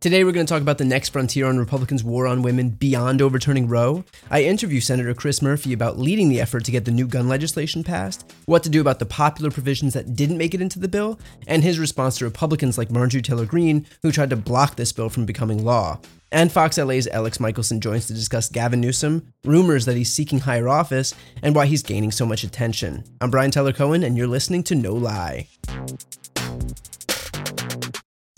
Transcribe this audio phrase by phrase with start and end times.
[0.00, 3.20] Today, we're going to talk about the next frontier on Republicans' war on women beyond
[3.20, 4.04] overturning Roe.
[4.30, 7.82] I interview Senator Chris Murphy about leading the effort to get the new gun legislation
[7.82, 11.18] passed, what to do about the popular provisions that didn't make it into the bill,
[11.48, 15.08] and his response to Republicans like Marjorie Taylor Greene, who tried to block this bill
[15.08, 15.98] from becoming law.
[16.30, 20.68] And Fox LA's Alex Michaelson joins to discuss Gavin Newsom, rumors that he's seeking higher
[20.68, 23.02] office, and why he's gaining so much attention.
[23.20, 25.48] I'm Brian Tyler Cohen, and you're listening to No Lie.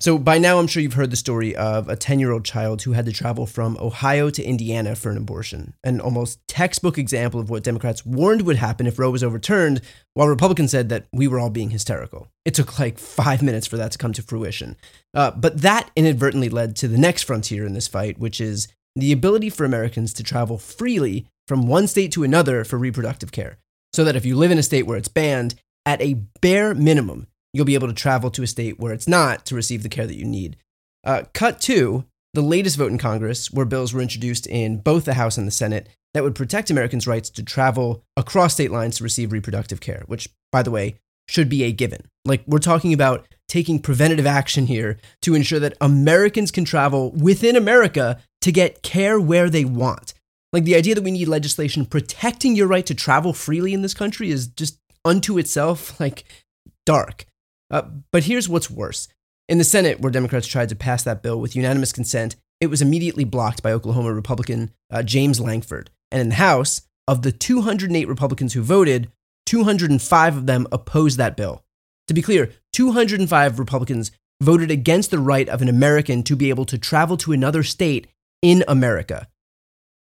[0.00, 2.80] So, by now, I'm sure you've heard the story of a 10 year old child
[2.82, 5.74] who had to travel from Ohio to Indiana for an abortion.
[5.84, 9.82] An almost textbook example of what Democrats warned would happen if Roe was overturned,
[10.14, 12.28] while Republicans said that we were all being hysterical.
[12.46, 14.76] It took like five minutes for that to come to fruition.
[15.12, 19.12] Uh, but that inadvertently led to the next frontier in this fight, which is the
[19.12, 23.58] ability for Americans to travel freely from one state to another for reproductive care.
[23.92, 27.26] So that if you live in a state where it's banned, at a bare minimum,
[27.52, 30.06] you'll be able to travel to a state where it's not to receive the care
[30.06, 30.56] that you need.
[31.04, 35.14] Uh, cut to the latest vote in Congress, where bills were introduced in both the
[35.14, 39.04] House and the Senate that would protect Americans' rights to travel across state lines to
[39.04, 40.96] receive reproductive care, which, by the way,
[41.28, 42.02] should be a given.
[42.24, 47.56] Like, we're talking about taking preventative action here to ensure that Americans can travel within
[47.56, 50.14] America to get care where they want.
[50.52, 53.94] Like, the idea that we need legislation protecting your right to travel freely in this
[53.94, 56.24] country is just unto itself, like,
[56.84, 57.24] dark.
[57.70, 57.82] Uh,
[58.12, 59.08] but here's what's worse.
[59.48, 62.82] In the Senate, where Democrats tried to pass that bill with unanimous consent, it was
[62.82, 65.90] immediately blocked by Oklahoma Republican uh, James Lankford.
[66.10, 69.10] And in the House, of the 208 Republicans who voted,
[69.46, 71.64] 205 of them opposed that bill.
[72.06, 76.64] To be clear, 205 Republicans voted against the right of an American to be able
[76.66, 78.06] to travel to another state
[78.42, 79.26] in America.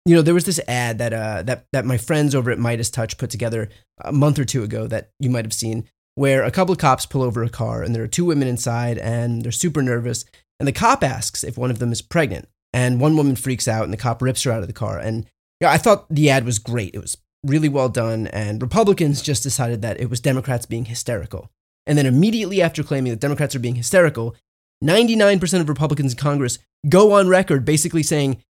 [0.06, 2.90] You know, there was this ad that uh, that that my friends over at Midas
[2.90, 3.70] Touch put together
[4.00, 7.06] a month or two ago that you might have seen where a couple of cops
[7.06, 10.26] pull over a car and there are two women inside and they're super nervous.
[10.60, 12.48] And the cop asks if one of them is pregnant.
[12.74, 14.98] And one woman freaks out and the cop rips her out of the car.
[14.98, 15.26] And
[15.62, 16.94] know, I thought the ad was great.
[16.94, 18.28] It was really well done.
[18.28, 21.50] And Republicans just decided that it was Democrats being hysterical.
[21.86, 24.36] And then immediately after claiming that Democrats are being hysterical,
[24.84, 28.44] 99% of Republicans in Congress go on record basically saying,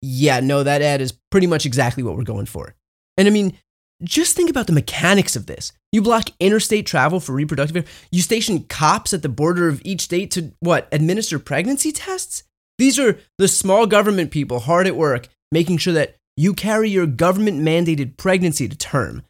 [0.00, 2.74] yeah, no, that ad is pretty much exactly what we're going for.
[3.16, 3.58] And I mean,
[4.02, 5.72] just think about the mechanics of this.
[5.92, 7.88] You block interstate travel for reproductive.
[8.10, 10.88] You station cops at the border of each state to what?
[10.92, 12.44] Administer pregnancy tests?
[12.78, 17.06] These are the small government people hard at work making sure that you carry your
[17.06, 19.22] government mandated pregnancy to term.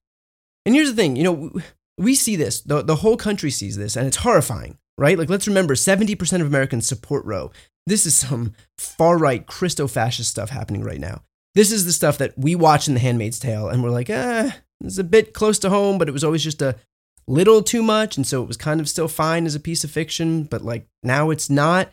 [0.64, 1.52] And here's the thing, you know,
[1.98, 5.18] we see this, the, the whole country sees this, and it's horrifying, right?
[5.18, 7.50] Like, let's remember 70% of Americans support Roe.
[7.86, 11.22] This is some far right Christo fascist stuff happening right now.
[11.54, 14.50] This is the stuff that we watch in The Handmaid's Tale, and we're like, eh,
[14.84, 16.76] it's a bit close to home, but it was always just a
[17.26, 18.16] little too much.
[18.16, 20.86] And so it was kind of still fine as a piece of fiction, but like
[21.02, 21.90] now it's not.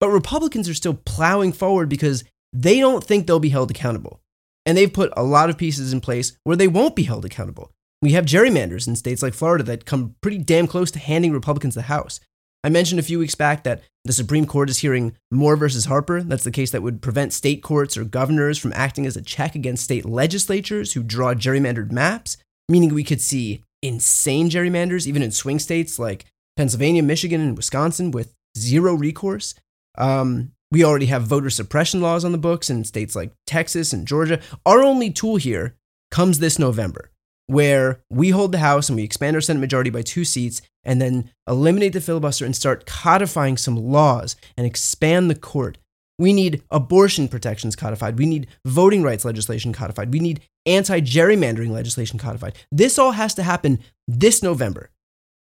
[0.00, 4.20] But Republicans are still plowing forward because they don't think they'll be held accountable.
[4.66, 7.72] And they've put a lot of pieces in place where they won't be held accountable.
[8.02, 11.74] We have gerrymanders in states like Florida that come pretty damn close to handing Republicans
[11.74, 12.20] the House.
[12.66, 16.20] I mentioned a few weeks back that the Supreme Court is hearing Moore versus Harper.
[16.20, 19.54] That's the case that would prevent state courts or governors from acting as a check
[19.54, 22.38] against state legislatures who draw gerrymandered maps,
[22.68, 26.24] meaning we could see insane gerrymanders even in swing states like
[26.56, 29.54] Pennsylvania, Michigan, and Wisconsin with zero recourse.
[29.96, 34.08] Um, we already have voter suppression laws on the books in states like Texas and
[34.08, 34.40] Georgia.
[34.66, 35.76] Our only tool here
[36.10, 37.12] comes this November
[37.46, 41.00] where we hold the House and we expand our Senate majority by two seats and
[41.00, 45.78] then eliminate the filibuster and start codifying some laws and expand the court.
[46.18, 48.18] We need abortion protections codified.
[48.18, 50.12] We need voting rights legislation codified.
[50.12, 52.56] We need anti gerrymandering legislation codified.
[52.72, 54.90] This all has to happen this November.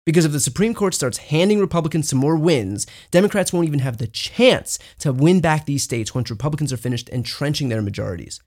[0.05, 3.97] Because if the Supreme Court starts handing Republicans some more wins, Democrats won't even have
[3.97, 8.41] the chance to win back these states once Republicans are finished entrenching their majorities.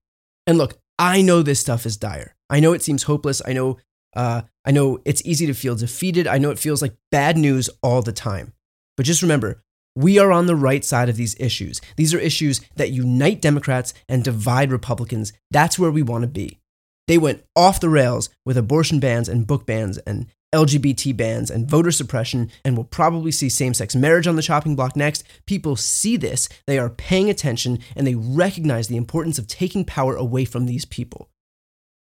[0.46, 2.34] And look, I know this stuff is dire.
[2.48, 3.42] I know it seems hopeless.
[3.46, 3.78] I know
[4.14, 6.26] uh, I know it's easy to feel defeated.
[6.26, 8.54] I know it feels like bad news all the time.
[8.96, 9.62] But just remember,
[9.94, 11.80] we are on the right side of these issues.
[11.96, 15.32] These are issues that unite Democrats and divide Republicans.
[15.50, 16.60] That's where we want to be.
[17.06, 21.68] They went off the rails with abortion bans and book bans and LGBT bans, and
[21.68, 25.24] voter suppression, and we'll probably see same sex marriage on the chopping block next.
[25.46, 30.16] People see this, they are paying attention, and they recognize the importance of taking power
[30.16, 31.28] away from these people.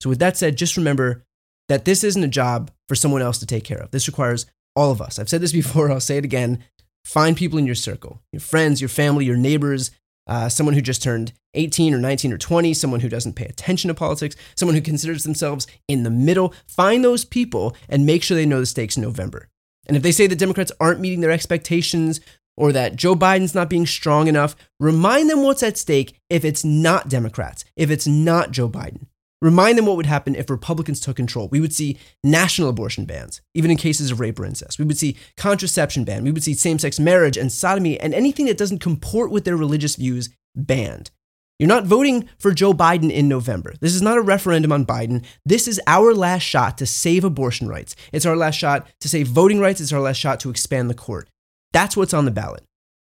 [0.01, 1.25] So, with that said, just remember
[1.69, 3.91] that this isn't a job for someone else to take care of.
[3.91, 4.47] This requires
[4.77, 5.19] all of us.
[5.19, 6.63] I've said this before, I'll say it again.
[7.05, 9.91] Find people in your circle, your friends, your family, your neighbors,
[10.27, 13.89] uh, someone who just turned 18 or 19 or 20, someone who doesn't pay attention
[13.89, 16.55] to politics, someone who considers themselves in the middle.
[16.67, 19.49] Find those people and make sure they know the stakes in November.
[19.87, 22.21] And if they say that Democrats aren't meeting their expectations
[22.57, 26.65] or that Joe Biden's not being strong enough, remind them what's at stake if it's
[26.65, 29.07] not Democrats, if it's not Joe Biden.
[29.43, 31.49] Remind them what would happen if Republicans took control.
[31.49, 34.79] We would see national abortion bans, even in cases of rape or incest.
[34.79, 36.25] We would see contraception ban.
[36.25, 39.57] We would see same sex marriage and sodomy and anything that doesn't comport with their
[39.57, 41.11] religious views banned.
[41.59, 43.73] You're not voting for Joe Biden in November.
[43.81, 45.25] This is not a referendum on Biden.
[45.47, 47.97] This is our last shot to save abortion rights.
[48.13, 49.81] It's our last shot to save voting rights.
[49.81, 51.31] It's our last shot to expand the court.
[51.73, 52.65] That's what's on the ballot.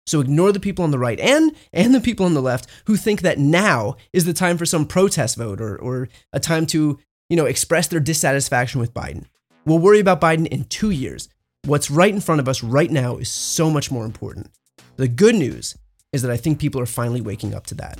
[0.05, 2.95] So ignore the people on the right and and the people on the left who
[2.95, 6.97] think that now is the time for some protest vote or or a time to,
[7.29, 9.25] you know, express their dissatisfaction with Biden.
[9.65, 11.27] We'll worry about Biden in 2 years.
[11.65, 14.51] What's right in front of us right now is so much more important.
[14.95, 15.75] The good news
[16.13, 17.99] is that I think people are finally waking up to that.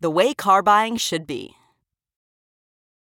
[0.00, 1.54] the way car buying should be.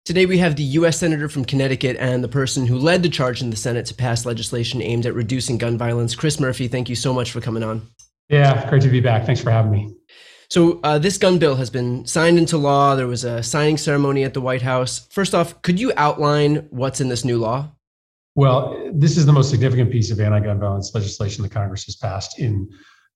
[0.05, 0.97] Today, we have the U.S.
[0.97, 4.25] Senator from Connecticut and the person who led the charge in the Senate to pass
[4.25, 6.15] legislation aimed at reducing gun violence.
[6.15, 7.87] Chris Murphy, thank you so much for coming on.
[8.29, 9.25] Yeah, great to be back.
[9.25, 9.93] Thanks for having me.
[10.49, 12.95] So, uh, this gun bill has been signed into law.
[12.95, 15.07] There was a signing ceremony at the White House.
[15.11, 17.69] First off, could you outline what's in this new law?
[18.33, 21.95] Well, this is the most significant piece of anti gun violence legislation the Congress has
[21.97, 22.67] passed in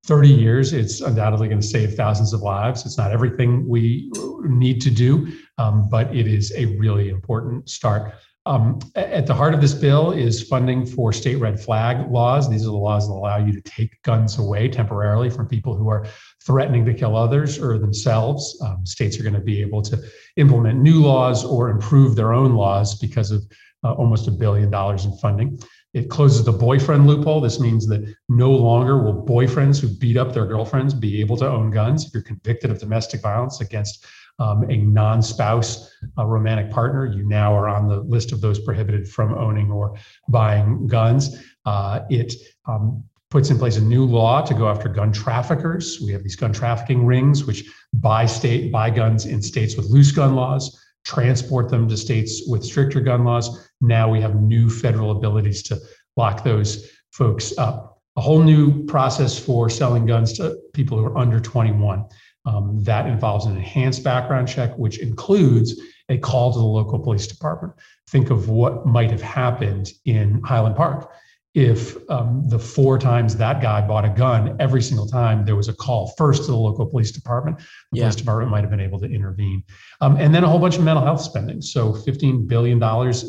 [0.06, 0.74] 30 years.
[0.74, 2.86] It's undoubtedly going to save thousands of lives.
[2.86, 4.12] It's not everything we
[4.42, 8.14] need to do, um, but it is a really important start.
[8.46, 12.50] Um, at the heart of this bill is funding for state red flag laws.
[12.50, 15.88] These are the laws that allow you to take guns away temporarily from people who
[15.88, 16.06] are
[16.46, 18.62] threatening to kill others or themselves.
[18.62, 19.98] Um, states are going to be able to
[20.36, 23.46] implement new laws or improve their own laws because of
[23.86, 25.58] uh, almost a billion dollars in funding.
[25.94, 27.40] It closes the boyfriend loophole.
[27.40, 31.48] This means that no longer will boyfriends who beat up their girlfriends be able to
[31.48, 32.06] own guns.
[32.06, 34.06] If you're convicted of domestic violence against
[34.40, 38.60] um, a non spouse uh, romantic partner, you now are on the list of those
[38.60, 39.96] prohibited from owning or
[40.28, 41.38] buying guns.
[41.66, 42.34] Uh, it
[42.66, 46.02] um, puts in place a new law to go after gun traffickers.
[46.04, 50.12] We have these gun trafficking rings, which buy state buy guns in states with loose
[50.12, 53.70] gun laws transport them to states with stricter gun laws.
[53.82, 55.80] Now we have new federal abilities to
[56.16, 58.02] lock those folks up.
[58.16, 62.06] A whole new process for selling guns to people who are under 21.
[62.46, 65.80] Um, that involves an enhanced background check, which includes
[66.10, 67.74] a call to the local police department.
[68.10, 71.10] Think of what might have happened in Highland Park
[71.54, 75.68] if um, the four times that guy bought a gun, every single time there was
[75.68, 77.60] a call first to the local police department.
[77.92, 78.04] The yeah.
[78.04, 79.64] police department might have been able to intervene.
[80.02, 81.62] Um, and then a whole bunch of mental health spending.
[81.62, 82.82] So $15 billion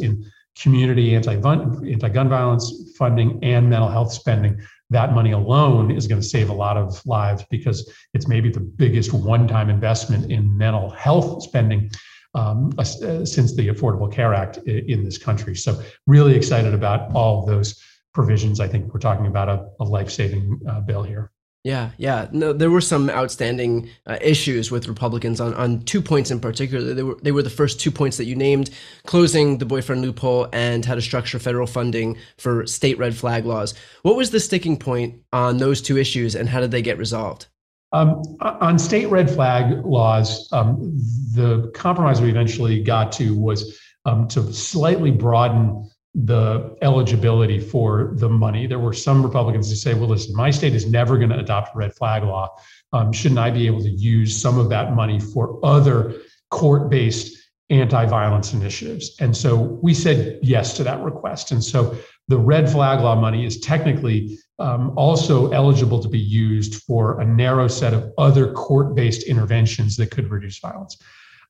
[0.03, 0.25] in
[0.59, 4.59] community anti-gun, anti-gun violence funding and mental health spending.
[4.91, 8.61] That money alone is going to save a lot of lives because it's maybe the
[8.61, 11.91] biggest one-time investment in mental health spending
[12.35, 15.55] um, uh, since the Affordable Care Act in this country.
[15.55, 17.83] So really excited about all of those
[18.15, 21.31] provisions, I think we're talking about a, a life saving uh, bill here.
[21.65, 22.29] Yeah, yeah.
[22.31, 26.93] No, there were some outstanding uh, issues with Republicans on, on two points in particular.
[26.93, 28.69] They were they were the first two points that you named:
[29.07, 33.73] closing the boyfriend loophole and how to structure federal funding for state red flag laws.
[34.03, 37.47] What was the sticking point on those two issues, and how did they get resolved?
[37.93, 40.99] Um, on state red flag laws, um,
[41.33, 48.29] the compromise we eventually got to was um, to slightly broaden the eligibility for the
[48.29, 48.67] money.
[48.67, 51.75] There were some Republicans who say, well, listen, my state is never going to adopt
[51.75, 52.57] red flag law.
[52.93, 56.15] Um, shouldn't I be able to use some of that money for other
[56.51, 57.37] court based
[57.69, 59.17] anti violence initiatives?
[59.19, 61.51] And so we said yes to that request.
[61.51, 61.97] And so
[62.29, 67.25] the red flag law money is technically um, also eligible to be used for a
[67.25, 70.97] narrow set of other court based interventions that could reduce violence.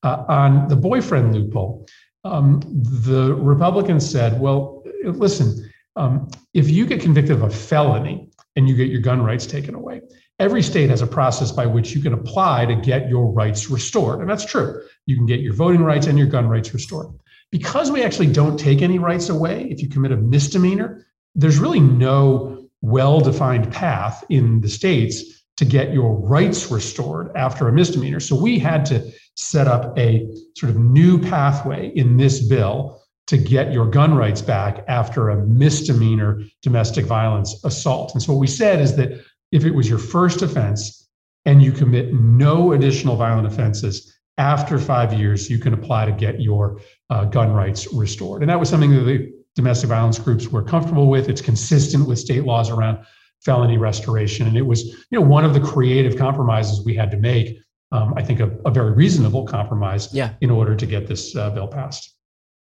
[0.03, 1.87] Uh, on the boyfriend loophole,
[2.25, 8.69] um, the Republicans said, well, listen, um, if you get convicted of a felony and
[8.69, 10.01] you get your gun rights taken away,
[10.39, 14.21] every state has a process by which you can apply to get your rights restored.
[14.21, 14.83] And that's true.
[15.07, 17.09] You can get your voting rights and your gun rights restored.
[17.53, 21.81] Because we actually don't take any rights away if you commit a misdemeanor, there's really
[21.81, 28.21] no well defined path in the states to get your rights restored after a misdemeanor.
[28.21, 33.39] So we had to set up a sort of new pathway in this bill to
[33.39, 38.13] get your gun rights back after a misdemeanor domestic violence assault.
[38.15, 41.09] And so what we said is that if it was your first offense
[41.47, 46.41] and you commit no additional violent offenses after five years, you can apply to get
[46.41, 46.81] your
[47.11, 48.43] uh, gun rights restored.
[48.43, 51.29] And that was something that the domestic violence groups were comfortable with.
[51.29, 53.07] It's consistent with state laws around
[53.45, 54.47] felony restoration.
[54.47, 57.59] And it was, you know, one of the creative compromises we had to make
[57.95, 60.31] um, I think, a, a, very reasonable compromise yeah.
[60.41, 62.13] in order to get this uh, bill passed.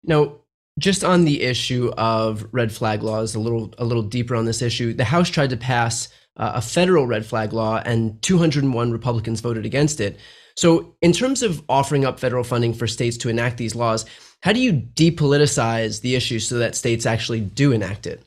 [0.04, 0.36] Now,
[0.78, 4.62] just on the issue of red flag laws, a little a little deeper on this
[4.62, 9.42] issue, the House tried to pass uh, a federal red flag law, and 201 Republicans
[9.42, 10.20] voted against it.
[10.56, 14.06] So, in terms of offering up federal funding for states to enact these laws,
[14.42, 18.24] how do you depoliticize the issue so that states actually do enact it?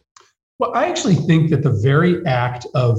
[0.59, 2.99] Well, I actually think that the very act of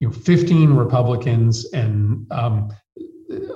[0.00, 2.70] you know 15 Republicans and um,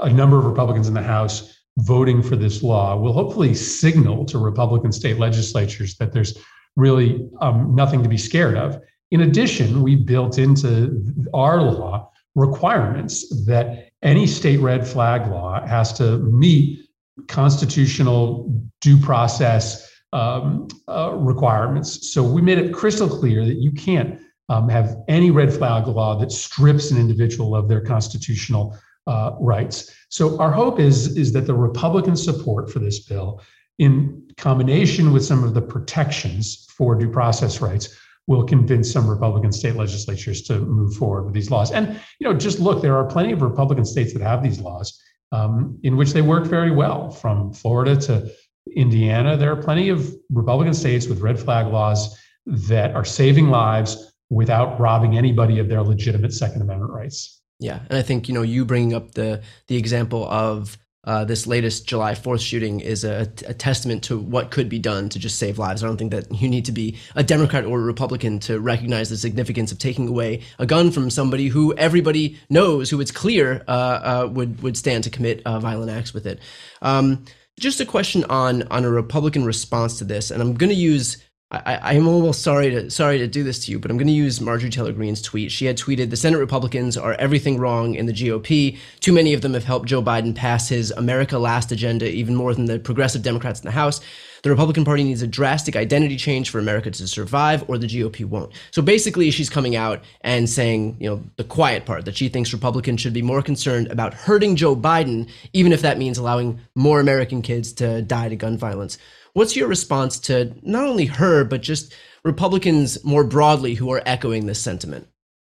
[0.01, 4.39] a number of Republicans in the House voting for this law will hopefully signal to
[4.39, 6.37] Republican state legislatures that there's
[6.77, 8.81] really um, nothing to be scared of.
[9.11, 11.03] In addition, we built into
[11.35, 16.89] our law requirements that any state red flag law has to meet
[17.29, 19.82] constitutional due process
[20.13, 22.13] um, uh, requirements.
[22.13, 26.19] So we made it crystal clear that you can't um, have any red flag law
[26.19, 28.77] that strips an individual of their constitutional
[29.07, 29.93] uh, rights.
[30.11, 33.41] So our hope is, is that the Republican support for this bill,
[33.79, 39.51] in combination with some of the protections for due process rights, will convince some Republican
[39.51, 41.73] state legislatures to move forward with these laws.
[41.73, 45.01] And you know, just look, there are plenty of Republican states that have these laws
[45.33, 48.31] um, in which they work very well, from Florida to
[48.75, 49.37] Indiana.
[49.37, 54.79] There are plenty of Republican states with red flag laws that are saving lives without
[54.81, 57.41] robbing anybody of their legitimate Second Amendment rights.
[57.59, 61.49] Yeah, and I think you know you bringing up the the example of uh, this
[61.49, 65.37] latest July 4th shooting is a, a, testament to what could be done to just
[65.37, 65.83] save lives.
[65.83, 69.11] I don't think that you need to be a Democrat or a Republican to recognize
[69.11, 73.65] the significance of taking away a gun from somebody who everybody knows, who it's clear
[73.67, 76.39] uh, uh, would would stand to commit uh, violent acts with it.
[76.83, 77.25] Um,
[77.59, 81.19] just a question on on a Republican response to this, and I'm going to use
[81.53, 84.13] I, am almost sorry to sorry to do this to you, but I'm going to
[84.13, 85.53] use Marjorie Taylor Greene's tweet.
[85.53, 88.79] She had tweeted, "The Senate Republicans are everything wrong in the GOP.
[89.01, 92.55] Too many of them have helped Joe Biden pass his America Last agenda, even more
[92.55, 94.01] than the progressive Democrats in the House.
[94.43, 98.25] The Republican Party needs a drastic identity change for America to survive, or the GOP
[98.25, 102.31] won't." So basically, she's coming out and saying, you know, the quiet part that she
[102.31, 106.61] thinks Republicans should be more concerned about hurting Joe Biden, even if that means allowing
[106.75, 108.97] more American kids to die to gun violence.
[109.35, 114.47] What's your response to not only her, but just Republicans more broadly who are echoing
[114.47, 115.09] this sentiment?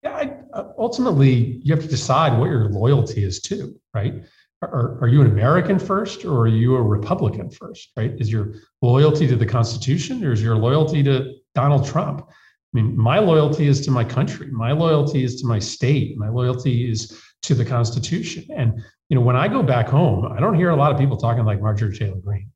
[0.03, 4.23] Yeah, I, uh, ultimately, you have to decide what your loyalty is to, right?
[4.63, 8.15] Are, are you an American first or are you a Republican first, right?
[8.19, 12.23] Is your loyalty to the Constitution or is your loyalty to Donald Trump?
[12.29, 12.33] I
[12.73, 14.51] mean, my loyalty is to my country.
[14.51, 16.17] My loyalty is to my state.
[16.17, 18.45] My loyalty is to the Constitution.
[18.55, 21.19] And you know, when I go back home, I don't hear a lot of people
[21.19, 22.51] talking like Marjorie Taylor Greene.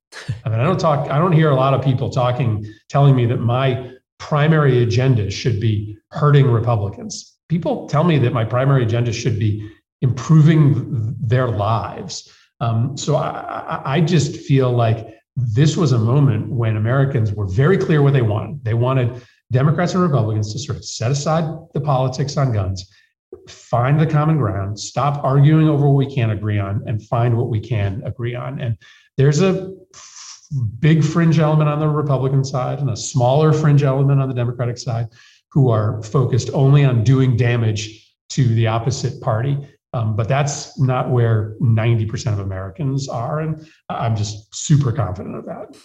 [0.44, 3.26] I mean, I don't talk, I don't hear a lot of people talking, telling me
[3.26, 7.38] that my primary agenda should be hurting Republicans.
[7.48, 9.68] People tell me that my primary agenda should be
[10.02, 12.32] improving their lives.
[12.60, 17.78] Um, so I, I just feel like this was a moment when Americans were very
[17.78, 18.64] clear what they wanted.
[18.64, 22.88] They wanted Democrats and Republicans to sort of set aside the politics on guns,
[23.48, 27.48] find the common ground, stop arguing over what we can't agree on, and find what
[27.48, 28.60] we can agree on.
[28.60, 28.76] And
[29.20, 29.70] there's a
[30.78, 34.78] big fringe element on the Republican side and a smaller fringe element on the Democratic
[34.78, 35.08] side
[35.50, 39.58] who are focused only on doing damage to the opposite party.
[39.92, 43.40] Um, but that's not where 90% of Americans are.
[43.40, 45.76] And I'm just super confident of that.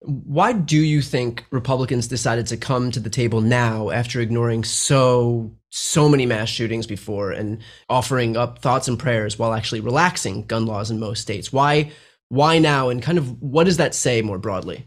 [0.00, 5.54] Why do you think Republicans decided to come to the table now after ignoring so
[5.70, 10.66] so many mass shootings before and offering up thoughts and prayers while actually relaxing gun
[10.66, 11.50] laws in most states?
[11.50, 11.92] Why
[12.28, 14.86] why now and kind of what does that say more broadly?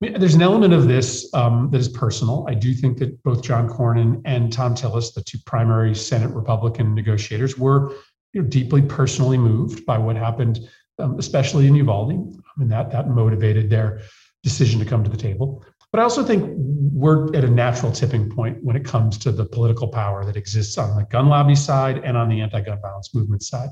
[0.00, 2.44] There's an element of this um, that is personal.
[2.48, 6.92] I do think that both John Cornyn and Thom Tillis, the two primary Senate Republican
[6.94, 7.92] negotiators, were
[8.32, 10.58] you know, deeply personally moved by what happened,
[10.98, 12.10] um, especially in Uvalde.
[12.10, 14.00] I mean, that that motivated their
[14.42, 15.64] decision to come to the table.
[15.92, 19.44] But I also think we're at a natural tipping point when it comes to the
[19.44, 23.42] political power that exists on the gun lobby side and on the anti-gun violence movement
[23.42, 23.68] side.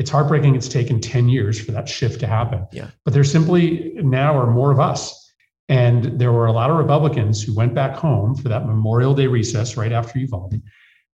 [0.00, 2.66] It's heartbreaking it's taken 10 years for that shift to happen.
[2.72, 2.88] Yeah.
[3.04, 5.30] But there simply now are more of us.
[5.68, 9.26] And there were a lot of Republicans who went back home for that Memorial Day
[9.26, 10.62] recess right after Uvalde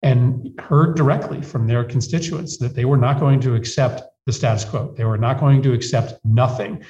[0.02, 4.66] and heard directly from their constituents that they were not going to accept the status
[4.66, 4.92] quo.
[4.98, 6.84] They were not going to accept nothing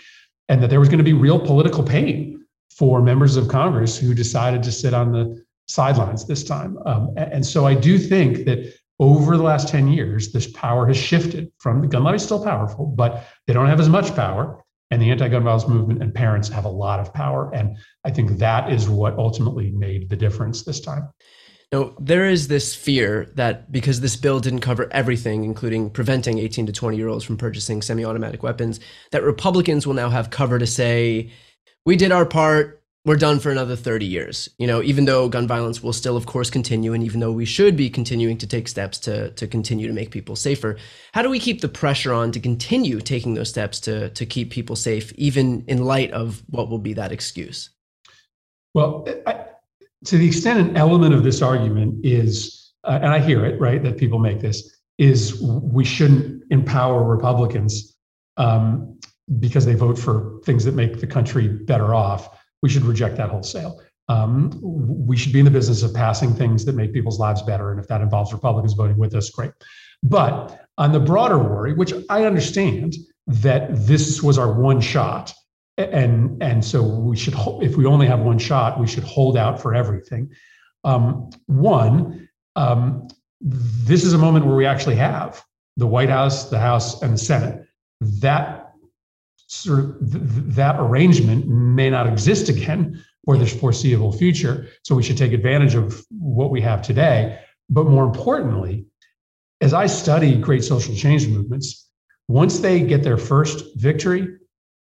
[0.48, 4.14] and that there was going to be real political pain for members of Congress who
[4.14, 6.76] decided to sit on the sidelines this time.
[6.86, 10.96] Um, and so I do think that over the last 10 years, this power has
[10.96, 14.60] shifted from the gun lobby is still powerful, but they don't have as much power.
[14.90, 17.52] And the anti gun violence movement and parents have a lot of power.
[17.52, 21.08] And I think that is what ultimately made the difference this time.
[21.72, 26.66] Now, there is this fear that because this bill didn't cover everything, including preventing 18
[26.66, 28.78] to 20 year olds from purchasing semi automatic weapons,
[29.10, 31.32] that Republicans will now have cover to say,
[31.84, 34.48] we did our part, we're done for another 30 years.
[34.58, 37.44] You know, even though gun violence will still, of course, continue, and even though we
[37.44, 40.76] should be continuing to take steps to, to continue to make people safer,
[41.12, 44.50] how do we keep the pressure on to continue taking those steps to, to keep
[44.50, 47.70] people safe, even in light of what will be that excuse?
[48.72, 49.44] Well, I,
[50.06, 53.82] to the extent an element of this argument is, uh, and I hear it, right,
[53.82, 57.96] that people make this, is we shouldn't empower Republicans
[58.36, 58.98] um,
[59.38, 62.38] because they vote for things that make the country better off.
[62.64, 63.82] We should reject that wholesale.
[64.08, 67.70] Um, we should be in the business of passing things that make people's lives better.
[67.70, 69.52] And if that involves Republicans voting with us, great.
[70.02, 72.94] But on the broader worry, which I understand
[73.26, 75.34] that this was our one shot
[75.76, 79.60] and and so we should if we only have one shot we should hold out
[79.60, 80.30] for everything
[80.84, 83.08] um, one um,
[83.40, 85.44] this is a moment where we actually have
[85.76, 87.66] the white house the house and the senate
[88.00, 88.63] that
[89.46, 90.22] sort of th-
[90.54, 94.68] that arrangement may not exist again for the foreseeable future.
[94.82, 97.38] So we should take advantage of what we have today.
[97.70, 98.86] But more importantly
[99.60, 101.88] as i study great social change movements
[102.26, 104.26] once they get their first victory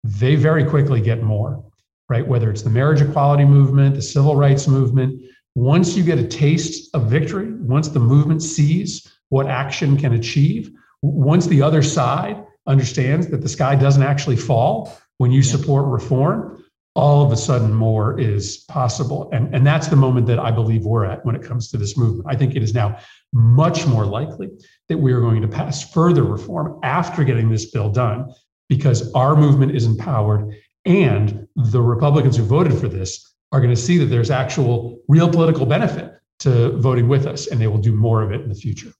[0.04, 1.64] they very quickly get more,
[2.10, 2.28] right?
[2.28, 5.22] Whether it's the marriage equality movement, the civil rights movement,
[5.56, 10.72] once you get a taste of victory, once the movement sees what action can achieve,
[11.02, 16.64] once the other side understands that the sky doesn't actually fall when you support reform,
[16.96, 19.30] all of a sudden more is possible.
[19.34, 21.98] And, and that's the moment that I believe we're at when it comes to this
[21.98, 22.28] movement.
[22.30, 22.98] I think it is now
[23.32, 24.50] much more likely
[24.90, 28.32] that we are going to pass further reform after getting this bill done
[28.70, 30.54] because our movement is empowered
[30.86, 35.30] and the Republicans who voted for this are going to see that there's actual real
[35.30, 38.56] political benefit to voting with us and they will do more of it in the
[38.56, 38.92] future.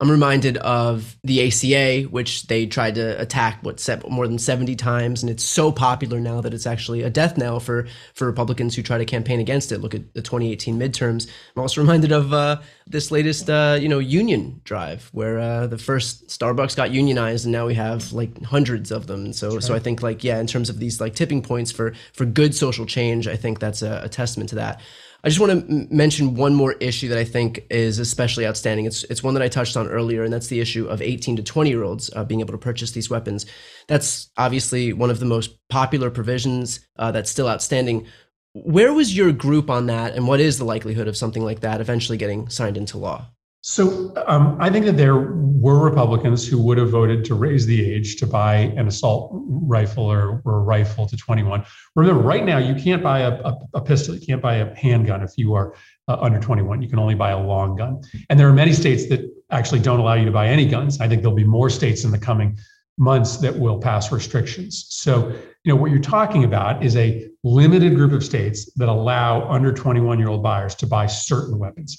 [0.00, 5.22] I'm reminded of the ACA, which they tried to attack what more than 70 times,
[5.22, 8.82] and it's so popular now that it's actually a death knell for for Republicans who
[8.82, 9.78] try to campaign against it.
[9.82, 11.28] Look at the 2018 midterms.
[11.54, 15.76] I'm also reminded of uh, this latest, uh, you know, union drive where uh, the
[15.76, 19.26] first Starbucks got unionized, and now we have like hundreds of them.
[19.26, 19.62] And so, right.
[19.62, 22.54] so I think like yeah, in terms of these like tipping points for for good
[22.54, 24.80] social change, I think that's a, a testament to that.
[25.22, 28.86] I just want to mention one more issue that I think is especially outstanding.
[28.86, 31.42] It's it's one that I touched on earlier, and that's the issue of 18 to
[31.42, 33.44] 20 year olds uh, being able to purchase these weapons.
[33.86, 38.06] That's obviously one of the most popular provisions uh, that's still outstanding.
[38.54, 41.80] Where was your group on that, and what is the likelihood of something like that
[41.80, 43.26] eventually getting signed into law?
[43.62, 47.84] So um, I think that there were Republicans who would have voted to raise the
[47.84, 51.64] age to buy an assault rifle or, or a rifle to 21.
[51.94, 55.22] Remember, right now you can't buy a, a, a pistol, you can't buy a handgun
[55.22, 55.74] if you are
[56.08, 56.80] uh, under 21.
[56.80, 58.00] You can only buy a long gun.
[58.30, 60.98] And there are many states that actually don't allow you to buy any guns.
[60.98, 62.58] I think there'll be more states in the coming
[62.96, 64.86] months that will pass restrictions.
[64.88, 65.28] So,
[65.64, 69.70] you know, what you're talking about is a limited group of states that allow under
[69.70, 71.98] 21 year old buyers to buy certain weapons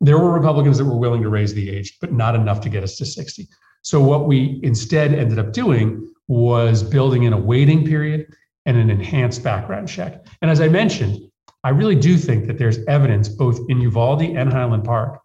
[0.00, 2.82] there were Republicans that were willing to raise the age, but not enough to get
[2.82, 3.48] us to 60.
[3.82, 8.26] So what we instead ended up doing was building in a waiting period
[8.66, 10.26] and an enhanced background check.
[10.42, 11.20] And as I mentioned,
[11.64, 15.20] I really do think that there's evidence both in Uvalde and Highland Park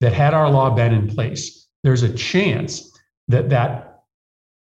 [0.00, 2.90] that had our law been in place, there's a chance
[3.28, 4.02] that that,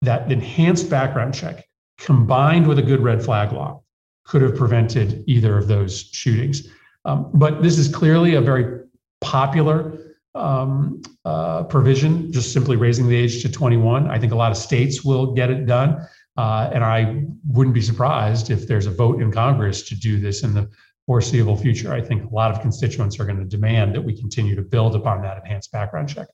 [0.02, 1.64] that enhanced background check
[1.98, 3.82] combined with a good red flag law
[4.24, 6.68] could have prevented either of those shootings.
[7.04, 8.75] Um, but this is clearly a very
[9.20, 9.98] popular
[10.34, 14.10] um, uh, provision, just simply raising the age to 21.
[14.10, 16.06] I think a lot of states will get it done.
[16.36, 20.42] Uh, and I wouldn't be surprised if there's a vote in Congress to do this
[20.42, 20.68] in the
[21.06, 21.92] foreseeable future.
[21.92, 24.94] I think a lot of constituents are going to demand that we continue to build
[24.94, 26.26] upon that enhanced background check.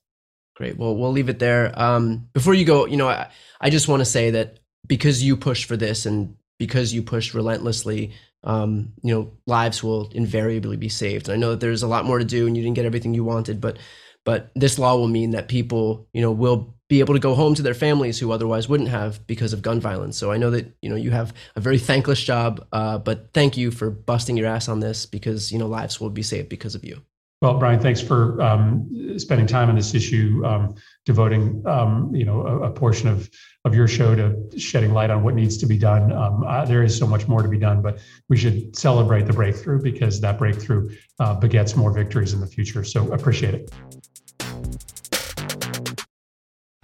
[0.55, 0.77] Great.
[0.77, 1.71] Well, we'll leave it there.
[1.79, 3.29] Um, before you go, you know, I,
[3.61, 7.33] I just want to say that because you pushed for this and because you pushed
[7.33, 11.27] relentlessly, um, you know, lives will invariably be saved.
[11.27, 13.13] And I know that there's a lot more to do and you didn't get everything
[13.13, 13.77] you wanted, but
[14.25, 17.55] but this law will mean that people, you know, will be able to go home
[17.55, 20.17] to their families who otherwise wouldn't have because of gun violence.
[20.17, 23.57] So I know that you know you have a very thankless job, uh, but thank
[23.57, 26.75] you for busting your ass on this because you know lives will be saved because
[26.75, 27.01] of you.
[27.41, 32.45] Well, Brian, thanks for um, spending time on this issue, um, devoting um, you know
[32.45, 33.29] a, a, portion of
[33.65, 36.11] of your show to shedding light on what needs to be done.
[36.11, 37.99] Um, uh, there is so much more to be done, but
[38.29, 42.83] we should celebrate the breakthrough because that breakthrough uh, begets more victories in the future.
[42.83, 43.71] So appreciate it.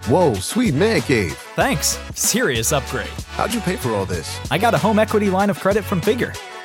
[0.05, 1.33] Whoa, sweet man cave.
[1.55, 1.99] Thanks.
[2.15, 3.07] Serious upgrade.
[3.31, 4.39] How'd you pay for all this?
[4.49, 6.33] I got a home equity line of credit from Figure.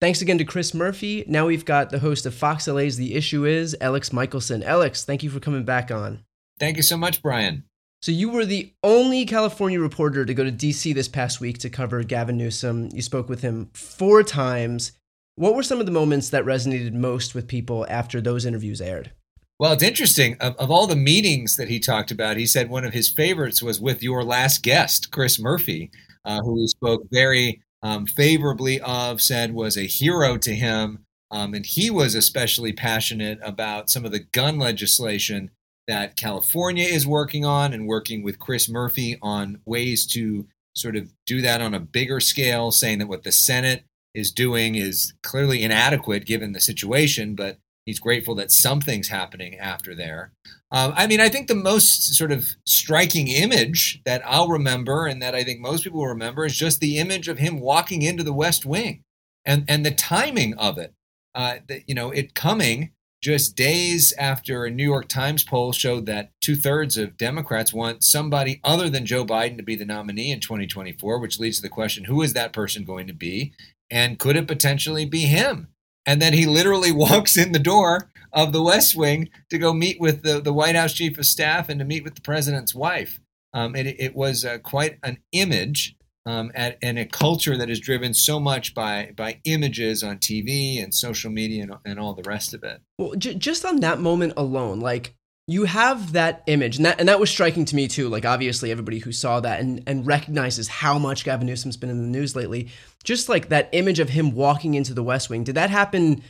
[0.00, 1.24] Thanks again to Chris Murphy.
[1.28, 4.62] Now we've got the host of Fox LA's The Issue Is, Alex Michaelson.
[4.62, 6.24] Alex, thank you for coming back on.
[6.58, 7.64] Thank you so much, Brian.
[8.00, 11.68] So you were the only California reporter to go to DC this past week to
[11.68, 12.88] cover Gavin Newsom.
[12.94, 14.92] You spoke with him four times.
[15.34, 19.12] What were some of the moments that resonated most with people after those interviews aired?
[19.58, 20.38] Well, it's interesting.
[20.40, 23.62] Of, of, all the meetings that he talked about, he said one of his favorites
[23.62, 25.90] was with your last guest, Chris Murphy,
[26.24, 31.04] uh, who he spoke very um, favorably of, said was a hero to him.
[31.30, 35.50] Um, and he was especially passionate about some of the gun legislation
[35.86, 41.12] that California is working on and working with Chris Murphy on ways to sort of
[41.26, 45.62] do that on a bigger scale, saying that what the Senate is doing is clearly
[45.62, 50.32] inadequate given the situation, but he's grateful that something's happening after there.
[50.72, 55.20] Um, I mean, I think the most sort of striking image that I'll remember and
[55.22, 58.22] that I think most people will remember is just the image of him walking into
[58.22, 59.02] the West Wing
[59.44, 60.94] and, and the timing of it.
[61.34, 66.30] Uh, you know, it coming just days after a New York Times poll showed that
[66.40, 70.40] two thirds of Democrats want somebody other than Joe Biden to be the nominee in
[70.40, 73.52] 2024, which leads to the question who is that person going to be?
[73.90, 75.68] And could it potentially be him?
[76.06, 80.00] And then he literally walks in the door of the West Wing to go meet
[80.00, 83.20] with the, the White House chief of staff and to meet with the president's wife.
[83.52, 87.80] Um, it, it was uh, quite an image um, at, and a culture that is
[87.80, 92.28] driven so much by by images on TV and social media and, and all the
[92.28, 92.80] rest of it.
[92.98, 95.14] Well, j- just on that moment alone, like
[95.52, 98.08] you have that image, and that and that was striking to me too.
[98.08, 102.02] Like obviously, everybody who saw that and and recognizes how much Gavin Newsom's been in
[102.02, 102.68] the news lately,
[103.04, 105.44] just like that image of him walking into the West Wing.
[105.44, 106.22] Did that happen?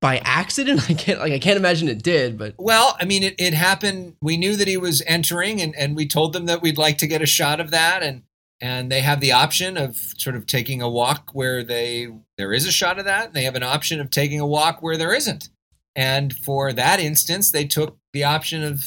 [0.00, 3.34] by accident i can't like i can't imagine it did but well i mean it,
[3.38, 6.78] it happened we knew that he was entering and, and we told them that we'd
[6.78, 8.22] like to get a shot of that and
[8.60, 12.66] and they have the option of sort of taking a walk where they there is
[12.66, 15.14] a shot of that and they have an option of taking a walk where there
[15.14, 15.48] isn't
[15.96, 18.84] and for that instance they took the option of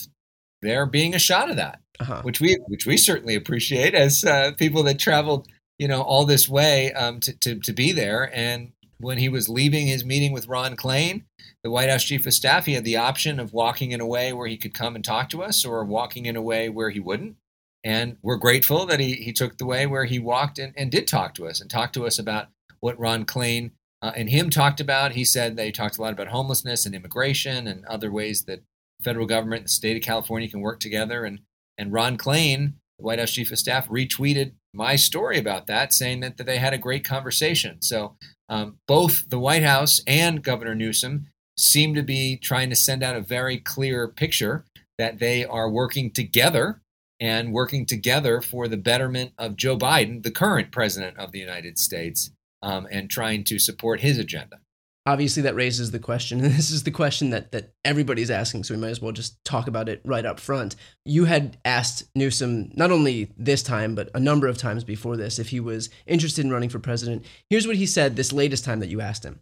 [0.61, 2.21] there being a shot of that uh-huh.
[2.23, 5.47] which we which we certainly appreciate as uh, people that traveled
[5.79, 9.49] you know all this way um, to, to to be there and when he was
[9.49, 11.23] leaving his meeting with Ron Klain,
[11.63, 14.33] the White House chief of staff, he had the option of walking in a way
[14.33, 16.99] where he could come and talk to us or walking in a way where he
[16.99, 17.35] wouldn't.
[17.83, 21.07] And we're grateful that he, he took the way where he walked and, and did
[21.07, 22.47] talk to us and talked to us about
[22.79, 25.13] what Ron Klain uh, and him talked about.
[25.13, 28.63] He said they talked a lot about homelessness and immigration and other ways that
[29.03, 31.25] federal government and the state of California can work together.
[31.25, 31.39] And,
[31.77, 36.19] and Ron Klain, the White House chief of staff, retweeted my story about that, saying
[36.21, 37.81] that, that they had a great conversation.
[37.81, 38.15] So
[38.49, 43.15] um, both the White House and Governor Newsom seem to be trying to send out
[43.15, 44.65] a very clear picture
[44.97, 46.81] that they are working together
[47.19, 51.79] and working together for the betterment of Joe Biden, the current president of the United
[51.79, 54.59] States, um, and trying to support his agenda.
[55.05, 58.73] Obviously, that raises the question, and this is the question that, that everybody's asking, so
[58.73, 60.75] we might as well just talk about it right up front.
[61.05, 65.39] You had asked Newsom, not only this time, but a number of times before this,
[65.39, 67.25] if he was interested in running for president.
[67.49, 69.39] Here's what he said this latest time that you asked him.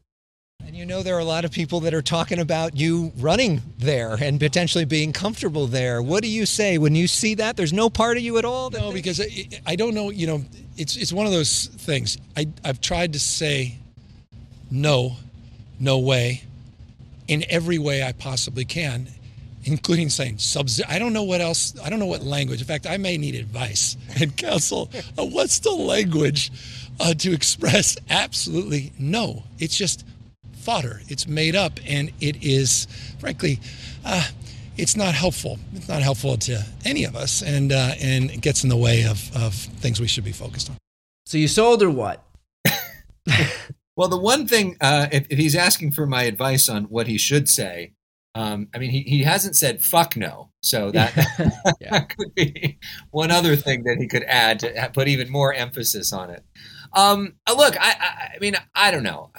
[0.63, 3.61] And you know, there are a lot of people that are talking about you running
[3.77, 6.01] there and potentially being comfortable there.
[6.01, 7.55] What do you say when you see that?
[7.55, 8.71] There's no part of you at all?
[8.71, 10.09] No, because I, I don't know.
[10.09, 10.45] You know,
[10.77, 12.17] it's it's one of those things.
[12.35, 13.77] I I've tried to say
[14.71, 15.17] no,
[15.79, 16.43] no way,
[17.27, 19.07] in every way I possibly can,
[19.63, 20.69] including saying sub.
[20.87, 21.73] I don't know what else.
[21.83, 22.61] I don't know what language.
[22.61, 24.89] In fact, I may need advice and counsel.
[25.15, 26.51] what's the language
[26.99, 29.43] uh, to express absolutely no?
[29.59, 30.05] It's just
[30.65, 31.01] fodder.
[31.07, 32.87] It's made up, and it is,
[33.19, 33.59] frankly,
[34.03, 34.27] uh,
[34.77, 35.59] it's not helpful.
[35.73, 39.03] It's not helpful to any of us, and uh, and it gets in the way
[39.03, 40.77] of of things we should be focused on.
[41.25, 42.23] So you sold or what?
[43.95, 47.17] well, the one thing, uh, if, if, he's asking for my advice on what he
[47.17, 47.93] should say,
[48.35, 50.51] um, I mean, he, he hasn't said fuck no.
[50.61, 51.15] So that,
[51.79, 51.91] yeah.
[51.91, 52.77] that could be
[53.09, 56.43] one other thing that he could add to put even more emphasis on it.
[56.93, 59.31] Um, uh, look, I, I, I mean, I don't know.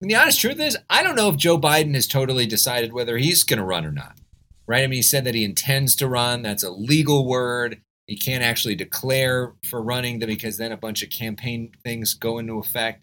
[0.00, 3.16] And the honest truth is, I don't know if Joe Biden has totally decided whether
[3.16, 4.18] he's going to run or not.
[4.66, 4.82] Right?
[4.82, 6.42] I mean, he said that he intends to run.
[6.42, 7.80] That's a legal word.
[8.06, 12.58] He can't actually declare for running because then a bunch of campaign things go into
[12.58, 13.02] effect.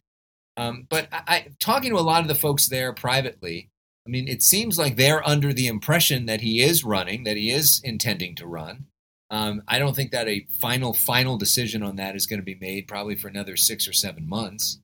[0.57, 3.69] Um, but I, I, talking to a lot of the folks there privately,
[4.05, 7.51] I mean, it seems like they're under the impression that he is running, that he
[7.51, 8.85] is intending to run.
[9.29, 12.57] Um, I don't think that a final, final decision on that is going to be
[12.59, 14.79] made probably for another six or seven months.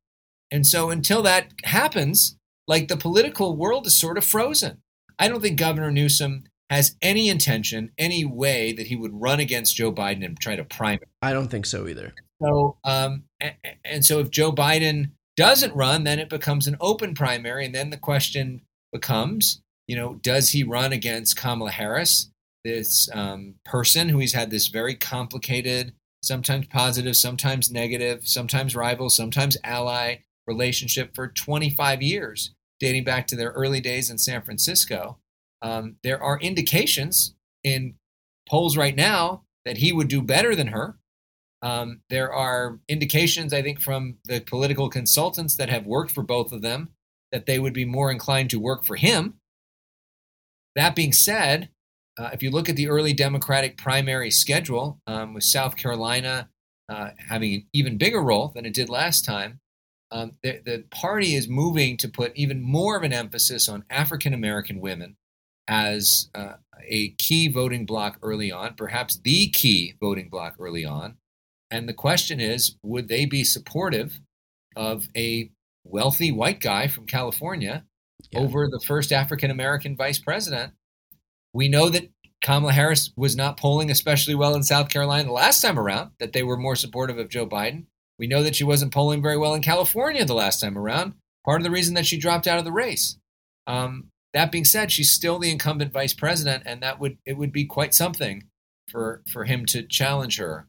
[0.52, 2.38] And so until that happens,
[2.68, 4.82] like the political world is sort of frozen.
[5.20, 9.76] I don't think Governor Newsom has any intention, any way that he would run against
[9.76, 11.08] Joe Biden and try to prime him.
[11.22, 12.14] I don't think so either.
[12.42, 13.54] So, um, and,
[13.86, 17.90] and so if Joe Biden doesn't run, then it becomes an open primary, and then
[17.90, 22.30] the question becomes, you know, does he run against Kamala Harris,
[22.66, 29.10] this um, person who he's had this very complicated, sometimes positive, sometimes negative, sometimes rival,
[29.10, 35.18] sometimes ally relationship for 25 years, dating back to their early days in San Francisco.
[35.62, 37.96] Um, there are indications in
[38.48, 40.98] polls right now that he would do better than her.
[41.62, 46.52] Um, there are indications, I think, from the political consultants that have worked for both
[46.52, 46.90] of them
[47.32, 49.36] that they would be more inclined to work for him.
[50.76, 51.70] That being said,
[52.18, 56.50] uh, if you look at the early Democratic primary schedule, um, with South Carolina
[56.90, 59.60] uh, having an even bigger role than it did last time,
[60.12, 64.34] um, the, the party is moving to put even more of an emphasis on African
[64.34, 65.18] American women
[65.68, 66.54] as uh,
[66.88, 71.16] a key voting bloc early on, perhaps the key voting bloc early on.
[71.70, 74.20] And the question is would they be supportive
[74.76, 75.52] of a
[75.84, 77.84] wealthy white guy from California
[78.32, 78.40] yeah.
[78.40, 80.74] over the first African American vice president?
[81.54, 82.10] We know that
[82.42, 86.34] Kamala Harris was not polling especially well in South Carolina the last time around, that
[86.34, 87.86] they were more supportive of Joe Biden.
[88.20, 91.14] We know that she wasn't polling very well in California the last time around.
[91.46, 93.18] Part of the reason that she dropped out of the race.
[93.68, 97.52] Um, that being said, she's still the incumbent vice president, and that would it would
[97.52, 98.44] be quite something
[98.88, 100.68] for for him to challenge her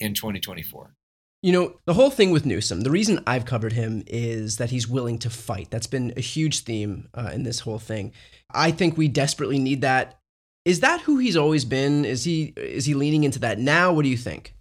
[0.00, 0.94] in 2024.
[1.42, 4.88] You know, the whole thing with Newsom, the reason I've covered him is that he's
[4.88, 5.68] willing to fight.
[5.70, 8.12] That's been a huge theme uh, in this whole thing.
[8.50, 10.18] I think we desperately need that.
[10.64, 12.06] Is that who he's always been?
[12.06, 13.92] Is he is he leaning into that now?
[13.92, 14.54] What do you think?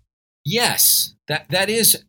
[0.43, 2.03] Yes, that that is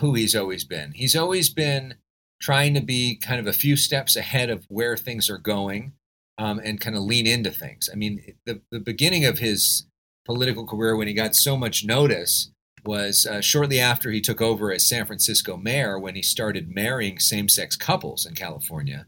[0.00, 0.90] who he's always been.
[0.96, 1.94] He's always been
[2.40, 5.92] trying to be kind of a few steps ahead of where things are going
[6.38, 7.88] um, and kind of lean into things.
[7.92, 9.86] I mean, the, the beginning of his
[10.24, 12.50] political career when he got so much notice
[12.84, 17.18] was uh, shortly after he took over as San Francisco mayor when he started marrying
[17.18, 19.06] same sex couples in California,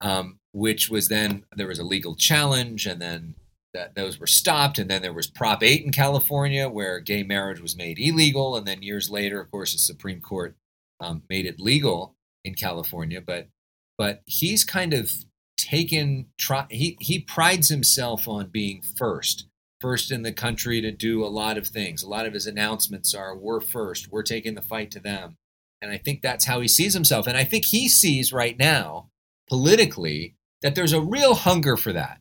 [0.00, 3.34] um, which was then there was a legal challenge and then
[3.74, 4.78] that those were stopped.
[4.78, 8.56] And then there was Prop 8 in California, where gay marriage was made illegal.
[8.56, 10.56] And then years later, of course, the Supreme Court
[11.00, 12.13] um, made it legal.
[12.44, 13.48] In California, but
[13.96, 15.10] but he's kind of
[15.56, 19.46] taken try, he he prides himself on being first
[19.80, 22.02] first in the country to do a lot of things.
[22.02, 25.36] A lot of his announcements are we're first we're taking the fight to them.
[25.82, 27.26] And i think that's how he sees himself.
[27.26, 29.08] And i think he sees right now
[29.48, 32.20] politically that there's a real hunger for that.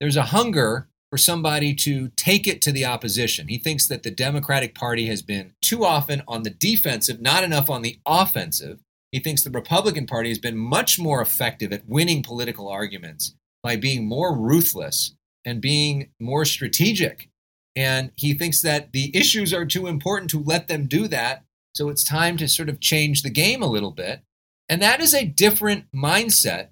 [0.00, 3.48] There's a hunger for somebody to take it to the opposition.
[3.48, 7.70] He thinks that the democratic party has been too often on the defensive not enough
[7.70, 8.80] on the offensive
[9.12, 13.76] he thinks the Republican Party has been much more effective at winning political arguments by
[13.76, 17.30] being more ruthless and being more strategic.
[17.74, 21.44] And he thinks that the issues are too important to let them do that.
[21.74, 24.22] So it's time to sort of change the game a little bit.
[24.68, 26.68] And that is a different mindset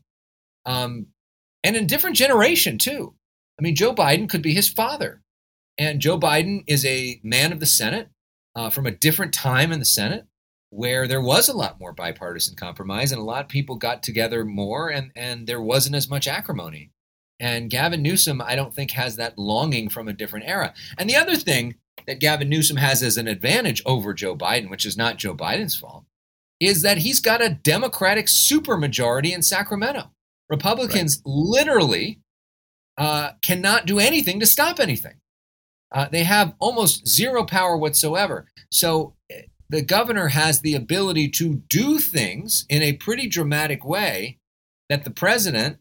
[0.67, 1.07] um,
[1.65, 3.15] and a different generation, too.
[3.59, 5.23] I mean, Joe Biden could be his father.
[5.79, 8.09] And Joe Biden is a man of the Senate
[8.55, 10.27] uh, from a different time in the Senate
[10.71, 14.45] where there was a lot more bipartisan compromise and a lot of people got together
[14.45, 16.91] more and, and there wasn't as much acrimony.
[17.39, 20.75] And Gavin Newsom, I don't think, has that longing from a different era.
[20.99, 21.77] And the other thing
[22.07, 25.77] that Gavin Newsom has as an advantage over Joe Biden, which is not Joe Biden's
[25.77, 26.05] fault,
[26.61, 30.11] is that he's got a Democratic supermajority in Sacramento.
[30.49, 31.33] Republicans right.
[31.33, 32.21] literally
[32.97, 35.17] uh, cannot do anything to stop anything.
[35.93, 38.47] Uh, they have almost zero power whatsoever.
[38.71, 39.15] So
[39.69, 44.39] the governor has the ability to do things in a pretty dramatic way
[44.89, 45.79] that the president,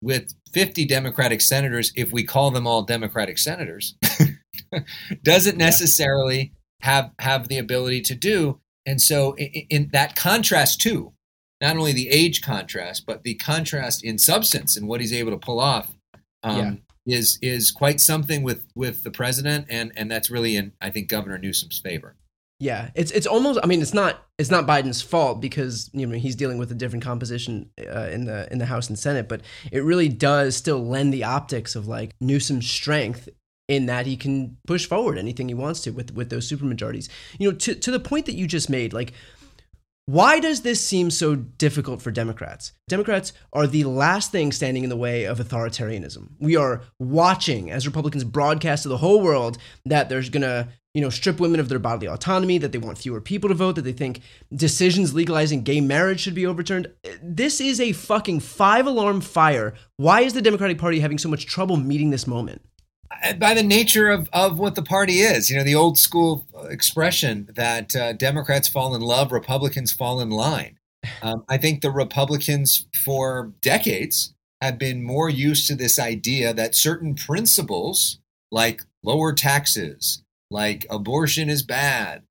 [0.00, 3.94] with 50 Democratic senators, if we call them all Democratic senators,
[5.22, 8.60] doesn't necessarily have, have the ability to do.
[8.86, 11.12] And so, in, in, that contrast, too,
[11.60, 15.38] not only the age contrast, but the contrast in substance and what he's able to
[15.38, 15.92] pull off.
[16.42, 16.74] Um, yeah.
[17.06, 21.08] Is is quite something with with the president, and and that's really in I think
[21.08, 22.17] Governor Newsom's favor.
[22.60, 23.60] Yeah, it's it's almost.
[23.62, 26.74] I mean, it's not it's not Biden's fault because you know he's dealing with a
[26.74, 30.84] different composition uh, in the in the House and Senate, but it really does still
[30.84, 33.28] lend the optics of like Newsom's strength
[33.68, 37.08] in that he can push forward anything he wants to with with those supermajorities.
[37.38, 39.12] You know, to to the point that you just made, like
[40.08, 42.72] why does this seem so difficult for Democrats?
[42.88, 46.30] Democrats are the last thing standing in the way of authoritarianism.
[46.40, 50.68] We are watching as Republicans broadcast to the whole world that there's going to,
[50.98, 53.76] you know, strip women of their bodily autonomy, that they want fewer people to vote,
[53.76, 54.20] that they think
[54.52, 56.90] decisions legalizing gay marriage should be overturned.
[57.22, 59.74] This is a fucking five alarm fire.
[59.96, 62.62] Why is the Democratic Party having so much trouble meeting this moment?
[63.38, 65.50] by the nature of, of what the party is.
[65.50, 70.30] You know, the old school expression that uh, Democrats fall in love, Republicans fall in
[70.30, 70.78] line.
[71.22, 76.74] Um, I think the Republicans for decades have been more used to this idea that
[76.74, 78.18] certain principles,
[78.50, 82.22] like lower taxes, like abortion is bad,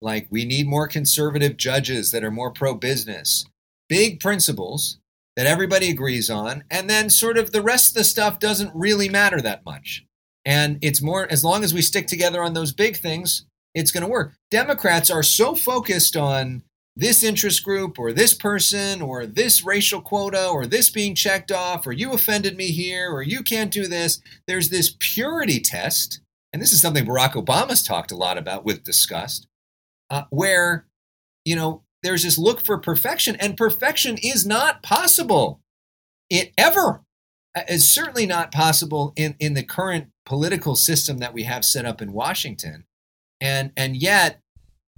[0.00, 3.44] like we need more conservative judges that are more pro business,
[3.88, 4.98] big principles
[5.36, 9.08] that everybody agrees on, and then sort of the rest of the stuff doesn't really
[9.08, 10.04] matter that much.
[10.44, 14.02] And it's more, as long as we stick together on those big things, it's going
[14.02, 14.32] to work.
[14.50, 16.62] Democrats are so focused on
[16.96, 21.86] this interest group or this person or this racial quota or this being checked off
[21.86, 24.22] or you offended me here or you can't do this.
[24.46, 26.20] There's this purity test.
[26.56, 29.46] And this is something Barack Obama's talked a lot about with disgust,
[30.08, 30.86] uh, where,
[31.44, 35.60] you know, there's this look for perfection, and perfection is not possible.
[36.30, 37.02] It ever
[37.54, 41.84] uh, is certainly not possible in, in the current political system that we have set
[41.84, 42.84] up in Washington.
[43.38, 44.40] And, and yet,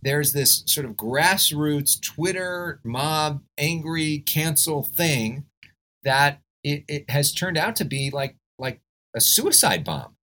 [0.00, 5.46] there's this sort of grassroots Twitter mob angry cancel thing
[6.04, 8.78] that it, it has turned out to be like like
[9.12, 10.14] a suicide bomb